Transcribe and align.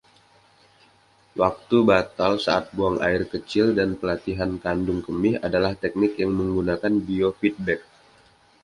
Waktu 1.41 1.77
batal 1.91 2.33
saat 2.45 2.65
buang 2.75 2.97
air 3.07 3.23
kecil 3.33 3.65
dan 3.79 3.89
pelatihan 3.99 4.49
kandung 4.65 4.99
kemih 5.07 5.35
adalah 5.47 5.71
teknik 5.81 6.13
yang 6.21 6.31
menggunakan 6.39 6.93
biofeedback. 7.07 7.81